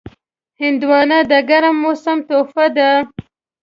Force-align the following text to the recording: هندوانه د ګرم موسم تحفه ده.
هندوانه 0.61 1.19
د 1.31 1.33
ګرم 1.49 1.75
موسم 1.83 2.17
تحفه 2.27 2.65
ده. 2.77 2.91